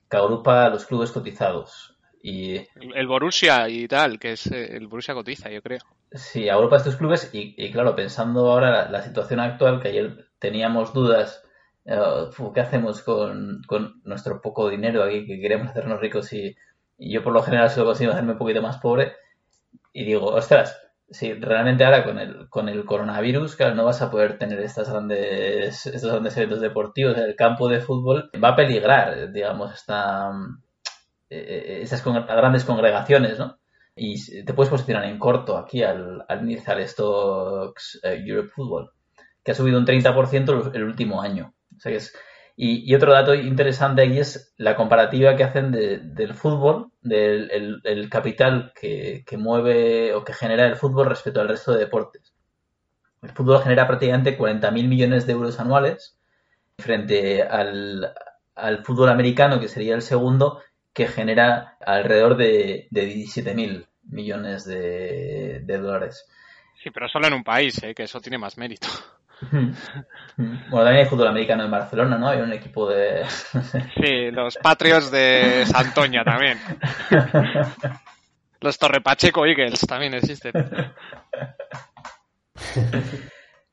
[0.10, 1.98] que agrupa a los clubes cotizados.
[2.24, 5.82] Y El el Borussia y tal, que es eh, el Borussia cotiza, yo creo.
[6.14, 10.31] Sí, agrupa estos clubes y, y claro, pensando ahora la, la situación actual, que ayer
[10.42, 11.44] teníamos dudas,
[12.32, 13.62] fu, ¿qué hacemos con,
[14.04, 16.56] nuestro poco dinero aquí que queremos hacernos ricos y,
[16.98, 19.14] yo por lo general solo consigo hacerme un poquito más pobre?
[19.94, 20.78] Y digo, ostras,
[21.10, 25.86] si realmente ahora con el, con el coronavirus, no vas a poder tener estas grandes,
[25.88, 30.32] estos grandes eventos deportivos, el campo de fútbol va a peligrar, digamos, esta,
[31.30, 33.60] eh, con- grandes congregaciones, ¿no?
[33.96, 38.92] y te puedes posicionar en corto aquí al, al al Stocks eh, Europe Football,
[39.44, 41.54] que ha subido un 30% el- último año.
[42.56, 47.82] Y, otro dato interesante aquí es la comparativa que hacen de- del fútbol, del el,
[47.84, 52.34] el capital que, mueve o que genera el fútbol respecto al resto de deportes.
[53.22, 56.18] El fútbol genera prácticamente 40.000 millones de euros anuales
[56.78, 58.14] frente al,
[58.56, 60.62] al fútbol americano, que sería el segundo,
[60.94, 66.28] que genera alrededor de, de 17.000 millones de, de dólares.
[66.84, 68.88] Sí, pero solo en un país, eh, que eso tiene más mérito.
[69.50, 72.28] Bueno, también hay fútbol americano en Barcelona, ¿no?
[72.30, 73.26] Hay un equipo de...
[73.96, 76.60] Sí, los Patriots de Santoña también.
[78.60, 80.54] Los Torrepacheco Eagles también existen.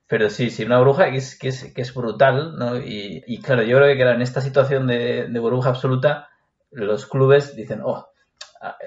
[0.06, 2.78] Pero sí, sí, una burbuja que es, que es, que es brutal, ¿no?
[2.78, 6.30] Y, y claro, yo creo que claro, en esta situación de, de burbuja absoluta,
[6.70, 8.08] los clubes dicen, oh,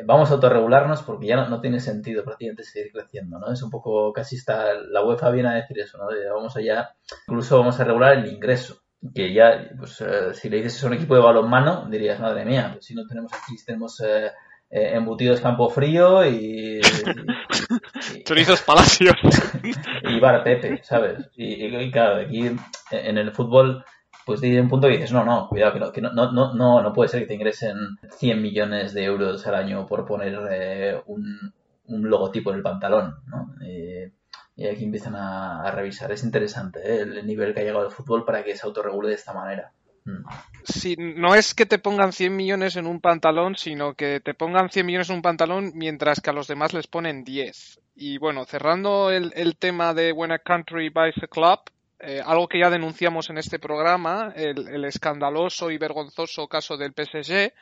[0.06, 3.52] vamos a autorregularnos porque ya no, no tiene sentido prácticamente seguir creciendo, ¿no?
[3.52, 6.08] Es un poco, casi está, la UEFA viene a decir eso, ¿no?
[6.10, 6.96] De, vamos allá,
[7.28, 8.78] incluso vamos a regular el ingreso.
[9.16, 12.70] Que ya, pues, eh, si le dices es un equipo de balonmano, dirías, madre mía,
[12.74, 14.28] pues si no tenemos aquí, tenemos eh,
[14.70, 19.16] eh, embutidos campo frío y, y- Chorizos Palacios.
[20.04, 21.30] y Bar Pepe, ¿sabes?
[21.36, 22.46] Y, y- y claro, aquí
[22.92, 23.84] en el fútbol,
[24.32, 26.94] pues tiene un punto que dices, no, no, cuidado, que no, que no, no, no,
[26.94, 31.54] puede ser que te ingresen 100 millones de euros al año por poner eh, un,
[31.88, 33.54] un logotipo en el pantalón, ¿no?
[33.62, 34.10] Eh,
[34.56, 36.14] y aquí empiezan a, revisar.
[36.14, 37.02] Es interesante ¿eh?
[37.02, 39.74] el nivel que ha llegado el fútbol para que se autorregule de esta manera.
[40.06, 40.24] Mm.
[40.64, 44.70] Sí, no es que te pongan 100 millones en un pantalón, sino que te pongan
[44.70, 47.82] 100 millones en un pantalón mientras que a los demás les ponen 10.
[47.96, 51.60] Y bueno, cerrando el, el tema de When a Country Buys a Club,
[52.04, 57.54] eh, algo que ya denunciamos en este programa, el, escandaloso y vergonzoso caso del PSG,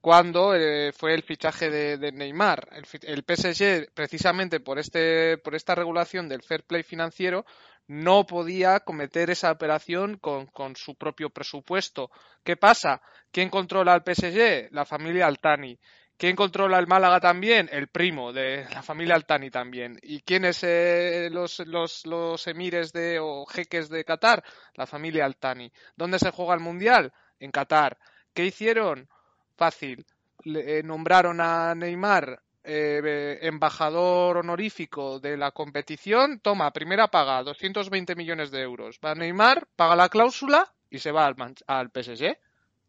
[0.00, 2.68] cuando eh, fue el fichaje de, Neymar.
[3.02, 7.46] El PSG, precisamente por, este, por esta regulación del fair play financiero,
[7.86, 12.10] no podía cometer esa operación con, con su propio presupuesto.
[12.44, 13.00] ¿Qué pasa?
[13.32, 14.68] ¿Quién controla al PSG?
[14.70, 15.78] La familia Altani.
[16.18, 17.68] ¿Quién controla el Málaga también?
[17.72, 19.98] El primo de la familia Altani también.
[20.02, 24.42] ¿Y quiénes eh, los, los, los emires de, o jeques de Qatar?
[24.74, 25.70] La familia Altani.
[25.96, 27.12] ¿Dónde se juega el Mundial?
[27.38, 27.98] En Qatar.
[28.34, 29.08] ¿Qué hicieron?
[29.56, 30.04] Fácil.
[30.42, 36.40] Le- eh, nombraron a Neymar eh, eh, embajador honorífico de la competición.
[36.40, 38.98] Toma, primera paga, 220 millones de euros.
[39.04, 41.36] Va Neymar, paga la cláusula y se va al,
[41.68, 42.36] al PSG.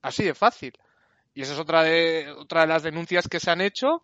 [0.01, 0.73] Así de fácil.
[1.39, 4.01] Y esa es otra de, otra de las denuncias que se han hecho.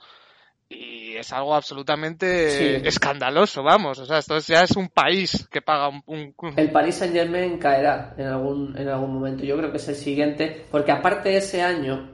[0.69, 2.50] Y es algo absolutamente
[2.82, 2.88] Sí.
[2.88, 4.00] escandaloso, vamos.
[4.00, 7.13] O sea, esto ya es un país que paga un, un- un- El Paris Saint
[7.13, 9.43] Germain caerá en algún, en algún momento.
[9.43, 12.10] Yo creo que es el siguiente, porque aparte de ese año,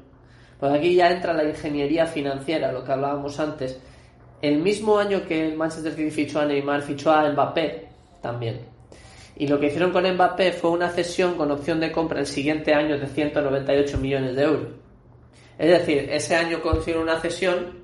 [0.60, 3.79] pues aquí ya entra la ingeniería financiera, lo que hablábamos antes.
[4.41, 7.88] El mismo año que el Manchester City fichó a Neymar, fichó a Mbappé
[8.23, 8.62] también.
[9.38, 12.73] Y lo que hicieron con Mbappé fue una cesión con opción de compra el siguiente
[12.73, 14.67] año de 198 millones de euros.
[15.62, 17.84] Es decir, ese año consiguieron una cesión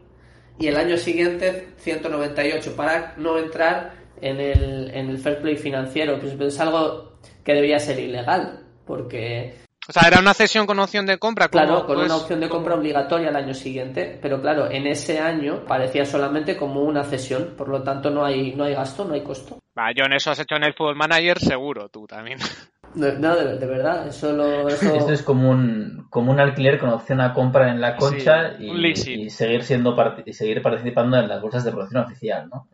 [0.57, 6.19] y el año siguiente 198 para no entrar en el, en el fair play financiero,
[6.19, 9.53] que es- es algo que debería ser ilegal, porque
[9.87, 11.49] O sea, era una cesión con opción de compra.
[11.49, 14.87] claro, como, con pues, una opción de compra obligatoria el año siguiente, pero claro, en
[14.87, 19.05] ese año parecía solamente como una cesión, por lo tanto no hay no hay gasto,
[19.05, 19.59] no hay costo.
[19.77, 22.39] Va, yo en eso has hecho en el Football Manager, seguro, tú también.
[22.95, 26.79] No, no, de, de verdad, eso lo eso- Esto es como un, como un alquiler
[26.79, 29.95] con opción a compra en la concha Sí, y, seguir siendo
[30.25, 32.67] y seguir participando en las bolsas de producción oficial, ¿no?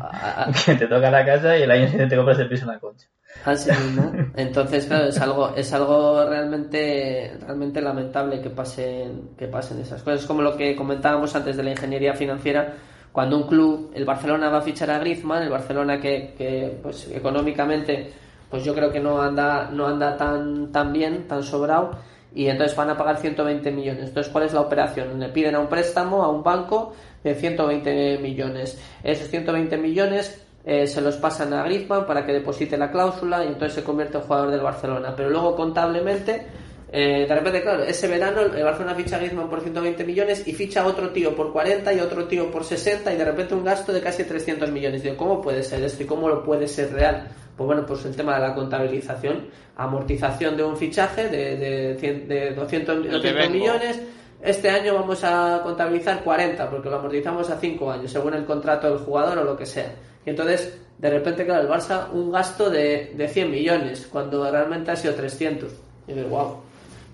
[0.00, 2.64] a- a- que te toca la casa y el año siguiente te compras el piso
[2.64, 3.06] en la concha.
[3.44, 4.12] Así mismo.
[4.36, 10.20] Entonces, claro, es algo, es algo realmente, realmente lamentable que pasen, que pasen esas cosas.
[10.20, 12.74] Es como lo que comentábamos antes de la ingeniería financiera.
[13.12, 17.10] Cuando un club, el Barcelona va a fichar a Griezmann, el Barcelona que, que pues
[17.10, 18.12] económicamente,
[18.50, 21.92] pues yo creo que no anda, no anda tan, tan bien, tan sobrado,
[22.34, 24.08] y entonces van a pagar 120 millones.
[24.08, 25.18] Entonces, ¿cuál es la operación?
[25.18, 26.92] Le piden a un préstamo, a un banco,
[27.24, 28.78] de 120 millones.
[29.02, 33.48] Esos 120 millones eh, se los pasan a Griezmann para que deposite la cláusula y
[33.48, 35.14] entonces se convierte en jugador del Barcelona.
[35.16, 36.46] Pero luego contablemente,
[36.92, 40.52] eh, de repente, claro, ese verano el Barcelona ficha a Griezmann por 120 millones y
[40.52, 43.64] ficha a otro tío por 40 y otro tío por 60 y de repente un
[43.64, 45.02] gasto de casi 300 millones.
[45.02, 47.28] Digo, ¿cómo puede ser esto y cómo lo puede ser real?
[47.56, 51.94] Pues bueno, pues el tema de la contabilización, amortización de un fichaje de, de,
[52.26, 53.54] de 200, de 200 Bengo.
[53.54, 54.00] millones.
[54.42, 58.88] Este año vamos a contabilizar 40 porque lo amortizamos a 5 años, según el contrato
[58.88, 59.92] del jugador o lo que sea.
[60.24, 64.90] Y entonces, de repente, claro, el Barça un gasto de, de 100 millones, cuando realmente
[64.90, 65.72] ha sido 300.
[66.06, 66.58] Y dices, wow,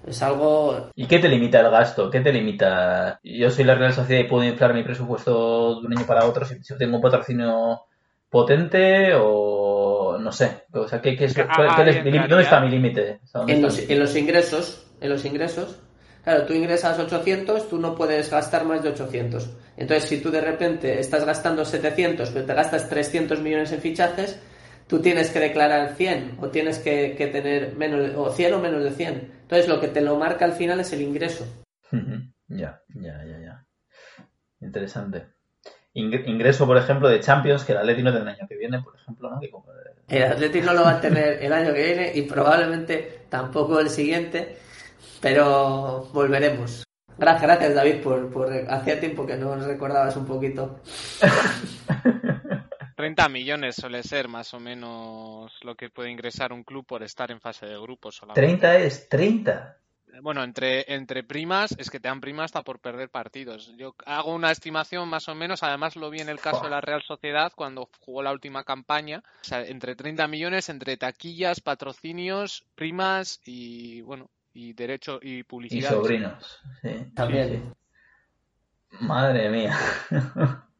[0.06, 0.90] es algo...
[0.94, 2.10] ¿Y qué te limita el gasto?
[2.10, 3.20] ¿Qué te limita?
[3.22, 6.44] Yo soy la Real Sociedad y puedo inflar mi presupuesto de un año para otro
[6.44, 7.82] si, si tengo un patrocinio
[8.28, 10.64] potente o no sé.
[10.72, 12.28] O sea, ¿qué, qué es, límite?
[12.28, 13.20] ¿Dónde está mi límite?
[13.22, 15.78] O sea, ¿dónde En los, mi- en los ingresos, en los ingresos,
[16.24, 19.50] claro, tú ingresas 800, tú no puedes gastar más de 800.
[19.76, 24.40] Entonces, si tú de repente estás gastando 700, pero te gastas 300 millones en fichajes,
[24.86, 28.58] tú tienes que declarar 100 o tienes que, que tener menos de- o 100 o
[28.58, 29.41] menos de 100.
[29.52, 31.44] Entonces, lo que te lo marca al final es el ingreso.
[32.48, 33.66] Ya, ya, ya, ya.
[34.62, 35.26] Interesante.
[35.92, 38.80] Ing- Ingreso, por ejemplo, de Champions, que el Atleti no tendrá el año que viene,
[38.80, 39.38] por ejemplo, ¿no?
[39.40, 39.50] Que
[40.08, 43.90] El Atleti no lo va a tener el año que viene y probablemente tampoco el
[43.90, 44.56] siguiente,
[45.20, 46.82] pero volveremos.
[47.18, 50.80] Gracias, gracias David por, por hacía tiempo que no nos recordabas un poquito.
[53.02, 57.32] 30 millones suele ser más o menos lo que puede ingresar un club por estar
[57.32, 58.40] en fase de grupos solamente.
[58.40, 59.76] 30 es 30.
[60.22, 63.72] Bueno, entre, entre primas, es que te dan primas hasta por perder partidos.
[63.76, 66.80] Yo hago una estimación más o menos, además lo vi en el caso de la
[66.80, 72.64] Real Sociedad cuando jugó la última campaña, o sea, entre 30 millones, entre taquillas, patrocinios,
[72.76, 75.90] primas y, bueno, y derecho y Y publicidad.
[75.90, 76.60] sobrinos.
[76.82, 77.48] Sí, También.
[77.48, 79.04] sí, sí.
[79.06, 79.76] Madre mía.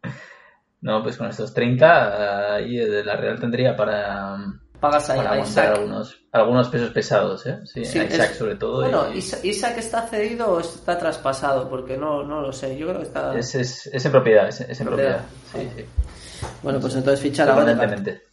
[0.82, 4.36] No, pues con estos 30, ahí de la Real tendría para,
[4.80, 5.76] Pagas a, para a Isaac.
[5.76, 7.60] algunos, algunos pesos pesados, ¿eh?
[7.64, 8.80] Sí, Sí, a Isaac es- sobre todo.
[8.82, 12.76] Bueno, y- Isa- Isaac está cedido o está traspasado, porque no, no lo sé.
[12.76, 13.32] Yo creo que está.
[13.38, 15.24] es, es, es en propiedad, es, es en Propiedad.
[15.52, 15.72] propiedad.
[15.76, 16.46] Sí, sí.
[16.64, 17.78] Bueno, pues entonces fichar a Odegaard.
[17.78, 18.26] Permanentemente.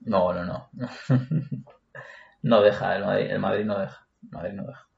[0.00, 0.70] No, no, no.
[2.42, 4.06] No deja, el Madrid, el Madrid no deja.
[4.24, 4.88] El Madrid no deja.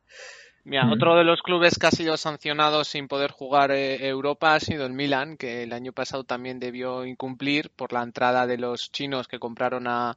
[0.64, 0.92] Mira, Mm.
[0.92, 4.86] otro de los clubes que ha sido sancionado sin poder jugar eh, Europa ha sido
[4.86, 9.28] el Milan, que el año pasado también debió incumplir por la entrada de los chinos
[9.28, 10.16] que compraron a,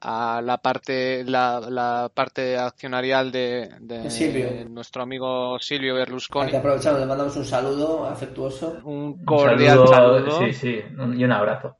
[0.00, 4.48] a la parte la, la parte accionarial de, de De Silvio.
[4.68, 6.56] nuestro amigo Silvio Aquí Berlusconi.
[6.56, 8.68] aprovechamos, le mandamos un saludo afectuoso.
[8.84, 10.30] Un Un cordial saludo.
[10.30, 10.80] Sí, sí,
[11.16, 11.76] y un abrazo.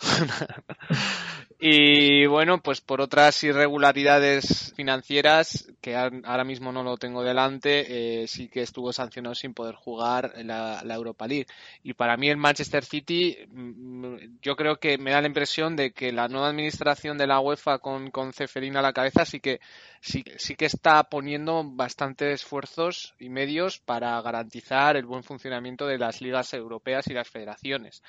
[1.58, 8.28] Y bueno, pues por otras irregularidades financieras, que ahora mismo no lo tengo delante, eh,
[8.28, 11.46] sí que estuvo sancionado sin poder jugar la, Europa League.
[11.82, 15.92] Y para mí el Manchester City, mm, yo creo que me da la impresión de
[15.92, 19.60] que la nueva administración de la UEFA con, con Ceferín a la cabeza sí que,
[20.00, 25.96] sí, sí que está poniendo bastantes esfuerzos y medios para garantizar el buen funcionamiento de
[25.96, 28.02] las ligas europeas y las federaciones.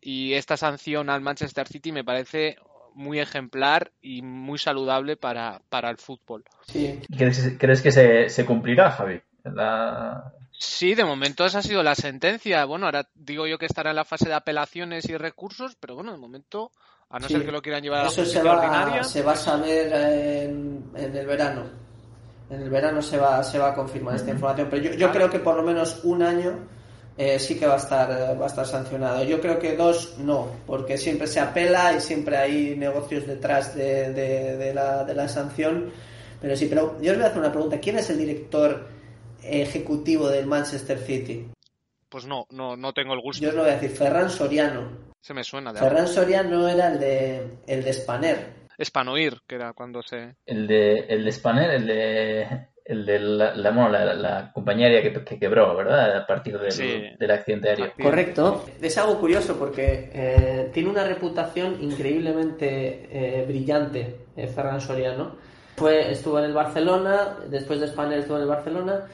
[0.00, 2.56] Y esta sanción al Manchester City me parece
[2.98, 6.44] muy ejemplar y muy saludable para, para el fútbol.
[6.66, 9.22] Sí, ¿Crees, crees que se, se cumplirá, Javi?
[9.44, 12.64] La- Sí, de momento esa ha sido la sentencia.
[12.64, 16.10] Bueno, ahora digo yo que estará en la fase de apelaciones y recursos, pero bueno,
[16.10, 16.72] de momento,
[17.10, 17.34] a no Sí.
[17.34, 19.04] ser que lo quieran llevar a la Eso se va, ordinaria.
[19.04, 21.62] se va a saber en, en el verano.
[22.50, 24.66] En el verano se va, se va a confirmar esta información.
[24.68, 26.66] Pero yo, yo creo que por lo menos un año
[27.18, 28.08] eh, sí que va a estar
[28.40, 29.24] va a estar sancionado.
[29.24, 34.12] Yo creo que dos no, porque siempre se apela y siempre hay negocios detrás de,
[34.12, 35.92] de- de la, de la sanción.
[36.40, 37.78] Pero sí, pero yo os voy a hacer una pregunta.
[37.80, 38.86] ¿Quién es el director
[39.42, 41.48] ejecutivo del Manchester City?
[42.08, 43.42] Pues no, no, no tengo el gusto.
[43.42, 45.08] Yo os lo voy a decir, Ferran Soriano.
[45.20, 45.90] Se me suena de algo.
[45.90, 48.58] Ferran Soriano era el de el de Spanair.
[48.78, 50.36] Espanoir, que era cuando se...
[50.46, 54.86] el de el de Spanner, el de el de la, la, bueno, la, la compañía
[54.86, 56.16] aérea que, que quebró, ¿verdad?
[56.16, 57.02] A partir del, Sí.
[57.18, 57.92] del accidente aéreo.
[58.02, 58.64] Correcto.
[58.80, 65.36] Es algo curioso porque eh, tiene una reputación increíblemente eh, brillante eh, Ferran Soriano.
[65.76, 69.04] Fue, estuvo en el Barcelona, después de Spanair estuvo en el Barcelona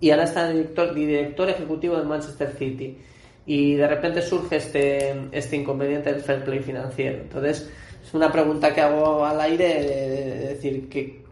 [0.00, 2.96] y ahora está director, director ejecutivo del Manchester City.
[3.44, 7.18] Y de repente surge este, este inconveniente del fair play financiero.
[7.18, 7.70] Entonces,
[8.02, 11.24] es una pregunta que hago al aire, de, de decir, que,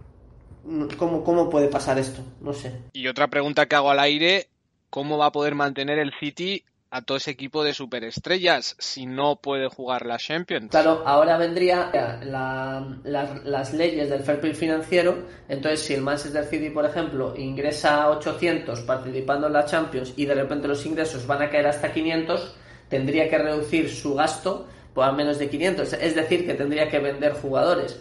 [0.96, 2.22] ¿cómo, ¿cómo puede pasar esto?
[2.40, 2.72] No sé.
[2.92, 4.48] Y otra pregunta que hago al aire,
[4.90, 9.36] ¿cómo va a poder mantener el City a todo ese equipo de superestrellas si no
[9.36, 10.70] puede jugar la Champions?
[10.70, 11.90] Claro, ahora vendría
[12.22, 15.18] la- las, las leyes del fair play financiero.
[15.48, 20.34] Entonces, si el Manchester City, por ejemplo, ingresa 800 participando en la Champions y de
[20.34, 22.54] repente los ingresos van a caer hasta 500,
[22.88, 25.92] tendría que reducir su gasto por a menos de 500.
[25.92, 28.00] Es decir, que tendría que vender jugadores.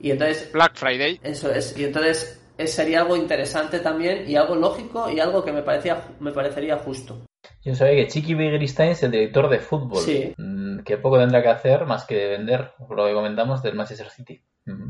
[0.00, 1.20] Y entonces, Black Friday.
[1.22, 1.76] eso es.
[1.78, 6.02] Y entonces, eh, sería algo interesante también y algo lógico y algo que me, parecía,
[6.20, 7.20] me parecería justo.
[7.64, 10.02] Yo sabía que Chiqui Begiristain es el director de fútbol.
[10.02, 10.32] Sí.
[10.36, 14.08] Mm, Que poco tendrá que hacer más que vender, por lo que comentamos, del Manchester
[14.10, 14.42] City.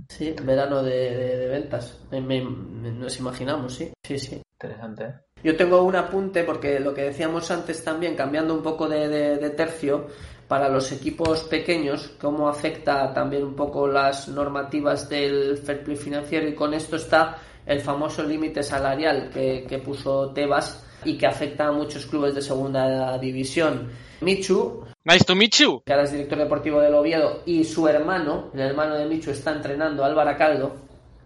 [0.08, 2.00] Sí, verano de, de- de ventas.
[2.10, 3.92] Me- me- me- nos imaginamos, sí.
[4.02, 4.40] Sí, sí.
[4.60, 5.12] Interesante, ¿eh?
[5.44, 9.36] Yo tengo un apunte porque lo que decíamos antes también, cambiando un poco de, de-
[9.36, 10.06] de tercio,
[10.48, 16.48] para los equipos pequeños, cómo afecta también un poco las normativas del fair play financiero
[16.48, 21.66] y con esto está el famoso límite salarial que, que puso Tebas y que afecta
[21.66, 23.90] a muchos clubes de segunda división.
[24.20, 25.82] Michu, Nice to meet you.
[25.84, 29.52] que ahora es director deportivo del Oviedo, y su hermano, el hermano de Michu, está
[29.52, 30.74] entrenando a Álvaro Caldo,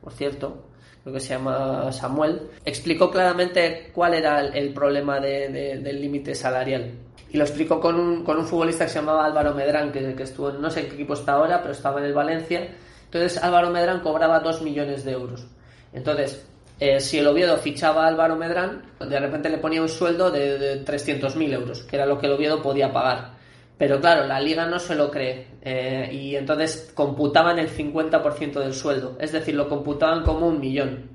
[0.03, 0.70] por cierto,
[1.03, 6.35] creo que se llama Samuel, explicó claramente cuál era el, problema de- de- del límite
[6.35, 6.91] salarial.
[7.33, 10.23] Y lo explicó con un, con un futbolista que se llamaba Álvaro Medrán, que, que
[10.25, 12.69] estuvo, no sé en qué equipo está ahora, pero estaba en el Valencia.
[13.05, 15.47] Entonces Álvaro Medrán cobraba 2 millones de euros.
[15.93, 16.45] Entonces,
[16.81, 20.59] eh, si el Oviedo fichaba a Álvaro Medrán, de repente le ponía un sueldo de,
[20.59, 23.33] de 300.000 euros, que era lo que el Oviedo podía pagar.
[23.81, 28.75] Pero claro, la liga no se lo cree eh, y entonces computaban el 50% del
[28.75, 31.09] sueldo, es decir, lo computaban como un millón,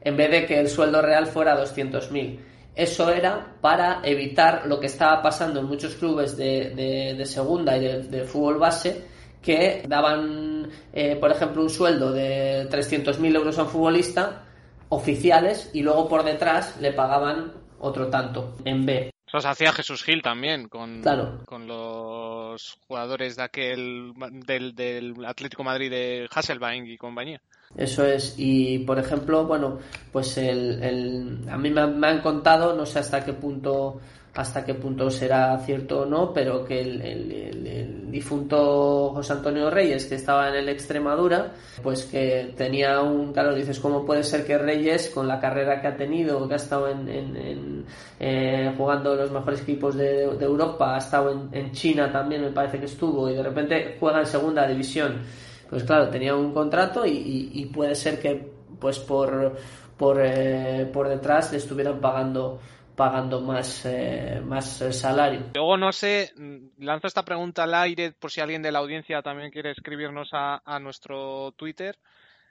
[0.00, 2.40] en vez de que el sueldo real fuera 200.000.
[2.74, 7.80] Eso era para evitar lo que estaba pasando en muchos clubes de, de- segunda y
[7.84, 9.04] de, de fútbol base,
[9.40, 14.42] que daban, eh, por ejemplo, un sueldo de 300.000 euros a un futbolista
[14.88, 19.13] oficiales y luego por detrás le pagaban otro tanto en B.
[19.40, 21.40] Se hacía Jesús Gil también con, Claro.
[21.46, 24.12] con los jugadores de aquel
[24.46, 27.40] del, del Atlético Madrid de Hasselbaink y compañía.
[27.76, 29.78] Eso es, y por ejemplo, bueno,
[30.12, 34.00] pues el, el- a mí me, me han contado, no sé hasta qué punto
[34.34, 40.16] hasta qué punto será cierto o no, pero que el, difunto José Antonio Reyes, que
[40.16, 45.10] estaba en el Extremadura, pues que tenía un, claro, dices, ¿cómo puede ser que Reyes,
[45.10, 47.84] con la carrera que ha tenido, que ha estado en, en-
[48.20, 52.86] eh, jugando los mejores equipos de, Europa, ha estado en, China también, me parece que
[52.86, 55.22] estuvo, y de repente juega en segunda división?
[55.68, 59.54] Pues claro, tenía un contrato y puede ser que pues por
[59.96, 62.58] por, eh, por detrás le estuvieran pagando
[62.96, 65.50] pagando más, eh, más eh, salario.
[65.54, 69.22] Luego no sé, mm, lanzo esta pregunta al aire por si alguien de la audiencia
[69.22, 71.98] también quiere escribirnos a, a nuestro Twitter.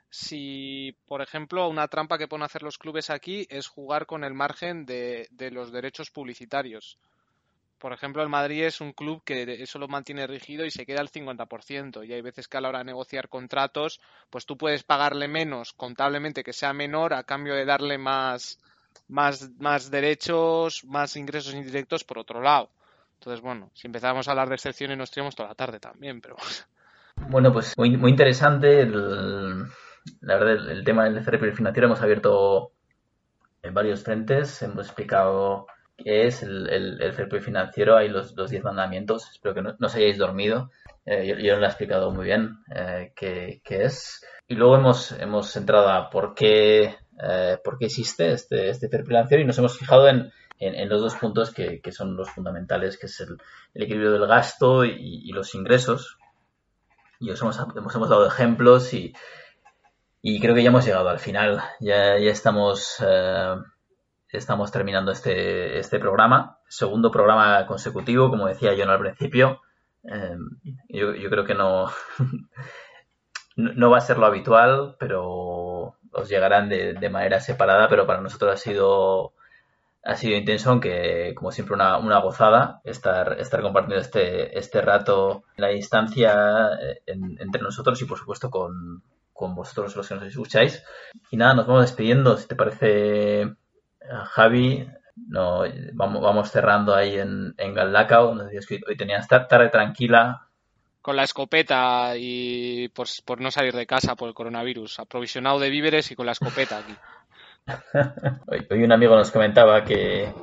[0.09, 4.33] Si, por ejemplo, una trampa que pueden hacer los clubes aquí es jugar con el
[4.33, 6.99] margen de, de los derechos publicitarios.
[7.83, 11.01] Por ejemplo, el Madrid es un club que eso lo mantiene rígido y se queda
[11.01, 12.07] al 50%.
[12.07, 15.73] Y hay veces que a la hora de negociar contratos, pues tú puedes pagarle menos
[15.73, 18.57] contablemente que sea menor a cambio de darle más,
[19.07, 22.69] más, más derechos, más ingresos indirectos por otro lado.
[23.15, 26.35] Entonces, bueno, si empezamos a hablar de excepciones nos tiramos toda la tarde también, pero
[27.29, 28.85] Bueno, pues muy, muy interesante.
[28.85, 32.73] la verdad, el, tema del play financiero hemos abierto
[33.61, 34.61] en varios frentes.
[34.61, 37.95] Hemos explicado qué es el, el, financiero.
[37.95, 39.29] Hay los, los 10 mandamientos.
[39.31, 40.71] Espero que no, no os hayáis dormido.
[41.05, 44.25] Eh, yo, yo lo he explicado muy bien eh, qué, qué es.
[44.47, 48.89] Y luego hemos, hemos entrado a por qué, eh, por qué existe este, este
[49.39, 53.07] y nos hemos fijado en, en, los dos puntos que, que son los fundamentales, que
[53.07, 53.37] es el,
[53.73, 56.17] equilibrio del gasto y, los ingresos.
[57.19, 59.13] Y os hemos, hemos, hemos dado ejemplos y,
[60.21, 61.61] y creo que ya hemos llegado al final.
[61.79, 63.55] Ya, ya estamos, eh,
[64.29, 66.59] estamos terminando este, este programa.
[66.67, 69.61] Segundo programa consecutivo, como decía John al principio.
[70.03, 70.37] Eh,
[70.89, 71.89] yo, yo creo que no,
[73.55, 78.21] no va a ser lo habitual, pero os llegarán de, de manera separada, pero para
[78.21, 79.33] nosotros ha sido
[80.03, 85.43] ha sido intenso, aunque como siempre una, una gozada estar, estar compartiendo este, este rato
[85.57, 89.01] la distancia eh, en- entre nosotros y por supuesto con,
[89.33, 90.83] con vosotros los que nos escucháis.
[91.31, 92.37] Y nada, nos vamos despidiendo.
[92.37, 93.55] Si te parece, eh,
[94.33, 98.35] Javi, no, vamos, vamos cerrando ahí en, en Galdacao.
[98.35, 100.47] Nos decías que hoy tenías tar- tarde tranquila.
[101.03, 105.69] Con la escopeta y por, por no salir de casa por el coronavirus, aprovisionado de
[105.69, 106.99] víveres y con la escopeta aquí.
[108.47, 110.33] Hoy, hoy un amigo nos comentaba que,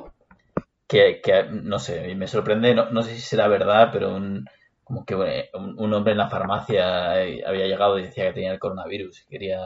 [0.87, 4.45] que, que, no sé, me sorprende, no, no sé si será verdad, pero un,
[4.83, 8.51] como que un, un hombre en la farmacia eh, había llegado y decía que tenía
[8.53, 9.59] el coronavirus y quería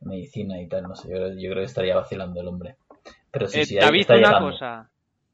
[0.00, 2.76] medicina y tal, no sé, yo, yo creo que estaría vacilando el hombre.
[3.30, 4.38] Pero sí, Eh, sí, David, está una llegando.
[4.50, 4.90] cosa.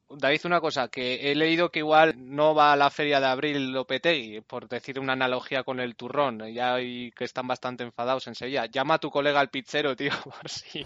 [0.09, 3.71] David, una cosa, que he leído que igual no va a la feria de abril
[3.73, 8.35] Lopetegui, por decir una analogía con el turrón, ya hay que están bastante enfadados en
[8.35, 8.65] Sevilla.
[8.67, 10.83] Llama a tu colega al pizzero, tío, por si,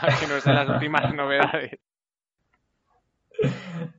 [0.00, 1.78] para que nos dé las últimas novedades.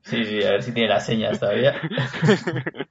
[0.03, 1.79] Sí, sí, a ver si tiene las señas todavía.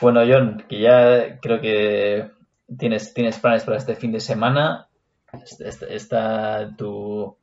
[0.00, 2.30] Bueno, John, que ya creo que
[2.78, 4.88] tienes, tienes planes para este fin de semana.
[5.32, 7.36] Est- est- Está tu,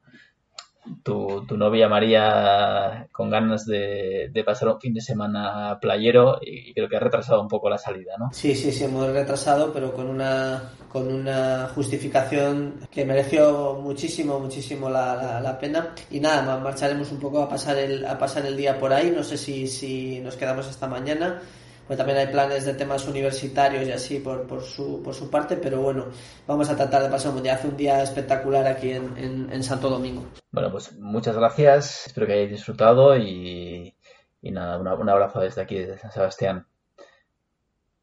[1.03, 6.73] tu, tu novia María con ganas de, de pasar un fin de semana playero y
[6.73, 8.29] creo que ha retrasado un poco la salida, ¿no?
[8.33, 10.61] Sí, sí, sí, hemos retrasado, pero con una,
[10.91, 15.89] con una justificación que mereció muchísimo, muchísimo la, la, pena.
[16.11, 19.11] Y nada, ma- marcharemos un poco a pasar el, a pasar el día por ahí.
[19.15, 21.41] No sé si, si nos quedamos hasta mañana.
[21.88, 25.55] Pues también hay planes de temas universitarios y así por, por, su, por su parte,
[25.55, 26.05] pero bueno,
[26.45, 29.63] vamos a tratar de pasar un día, hace un día espectacular aquí en, en, en
[29.63, 30.25] Santo Domingo.
[30.51, 32.07] Bueno, pues muchas gracias.
[32.07, 33.95] Espero que hayáis disfrutado y,
[34.41, 36.67] y nada, una- un abrazo desde aquí, desde San Sebastián.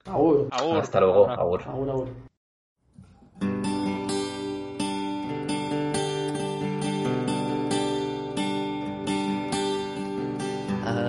[0.07, 0.49] Agur.
[0.51, 0.79] Agur.
[0.79, 1.41] Hasta luego, Abrazo.
[1.43, 1.63] agur.
[1.63, 2.09] Agur, agur.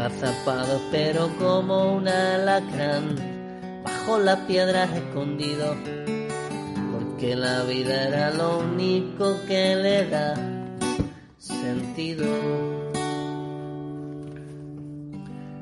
[0.05, 3.15] Agazapado pero como un alacrán
[3.83, 5.75] bajo las piedras escondido.
[6.91, 10.35] Porque la vida era lo único que le da
[11.37, 12.27] sentido.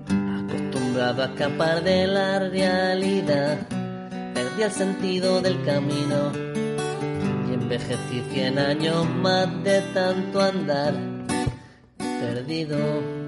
[0.10, 3.60] Acostumbrado a escapar de la realidad
[4.34, 6.32] perdí el sentido del camino.
[7.50, 10.94] Y envejecí cien años más de tanto andar
[11.98, 13.23] perdido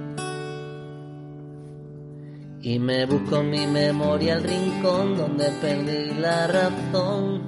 [2.65, 7.43] y me busco en mi memoria el rincón donde perdí la razón.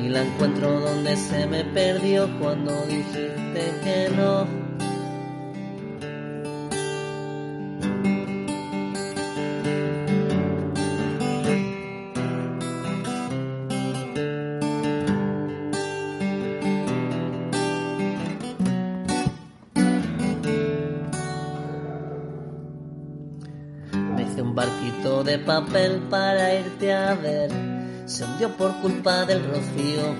[0.00, 4.55] Y la encuentro donde se me perdió cuando dijiste que no.
[25.38, 27.50] Papel para irte a ver.
[28.06, 30.14] Se hundió por culpa del rocío.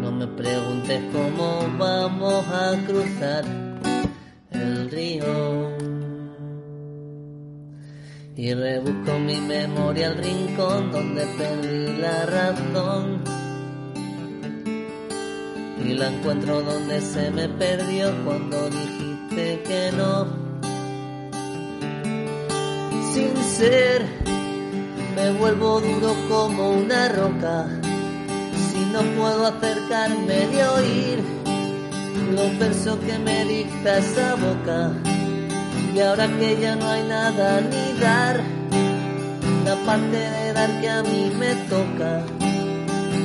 [0.00, 3.44] No me preguntes cómo vamos a cruzar
[4.50, 5.74] el río.
[8.36, 13.22] Y rebusco mi memoria el rincón donde perdí la razón.
[15.84, 20.43] y la encuentro donde se me perdió cuando dijiste que no.
[23.14, 24.04] Sin ser,
[25.16, 27.68] me vuelvo duro como una roca.
[28.70, 31.24] Si no puedo acercarme de oír
[32.34, 34.92] los versos que me dicta esa boca.
[35.94, 38.42] Y ahora que ya no hay nada ni dar,
[39.64, 42.24] la parte de dar que a mí me toca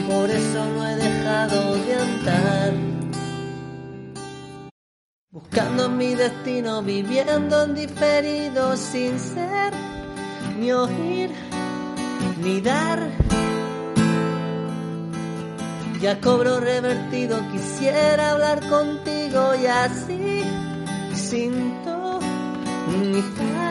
[0.10, 2.89] por eso no he dejado de andar.
[5.42, 9.74] Buscando mi destino, viviendo en diferido, sin ser
[10.60, 11.32] ni oír
[12.44, 13.00] ni dar.
[16.02, 20.44] Ya cobro revertido, quisiera hablar contigo y así,
[21.14, 22.10] sin tonizar.
[23.20, 23.68] buscando